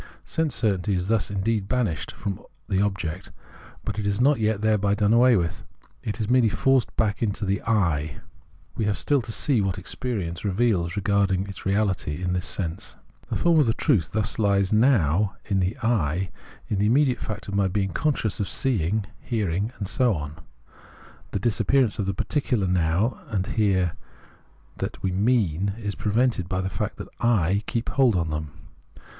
Sense 0.25 0.55
certainty 0.55 0.95
is 0.95 1.09
thus 1.09 1.29
indeed 1.29 1.67
banished 1.67 2.11
from 2.11 2.39
the 2.67 2.81
object, 2.81 3.29
but 3.85 3.99
it 3.99 4.07
is 4.07 4.19
not 4.19 4.39
yet 4.39 4.61
thereby 4.61 4.95
done 4.95 5.13
away 5.13 5.35
with; 5.37 5.61
it 6.01 6.19
is 6.19 6.27
merely 6.27 6.49
forced 6.49 6.95
back 6.97 7.21
into 7.21 7.45
the 7.45 7.61
I. 7.67 8.19
We 8.75 8.85
have 8.85 8.97
still 8.97 9.21
to 9.21 9.31
see 9.31 9.61
what 9.61 9.77
experience 9.77 10.43
reveals 10.43 10.95
regarding 10.95 11.45
its 11.45 11.67
reality 11.67 12.19
in 12.23 12.33
this 12.33 12.47
sense. 12.47 12.95
The 13.29 13.35
force 13.35 13.59
of 13.59 13.69
its 13.69 13.77
truth 13.77 14.09
thus 14.11 14.37
Hes 14.37 14.73
now 14.73 15.35
in 15.45 15.59
the 15.59 15.77
I, 15.83 16.31
in 16.67 16.79
the, 16.79 16.87
immediate 16.87 17.19
fact 17.19 17.47
of 17.47 17.53
my 17.53 17.67
being 17.67 17.91
conscious 17.93 18.39
of 18.39 18.49
seeing, 18.49 19.05
hearing, 19.19 19.71
(and 19.77 19.87
so 19.87 20.15
on; 20.15 20.39
the 21.29 21.37
disappearance 21.37 21.99
of 21.99 22.07
the 22.07 22.15
particular 22.15 22.65
Now' 22.65 23.19
and 23.29 23.45
Here 23.45 23.91
that 24.77 25.03
we" 25.03 25.11
mean" 25.27 25.73
is 25.77 25.93
prevented 25.93 26.49
by 26.49 26.61
the 26.61 26.69
fact 26.71 26.97
that 26.97 27.63
/ 27.65 27.65
keep 27.67 27.89
hold 27.89 28.15
on 28.15 28.31
them. 28.31 28.49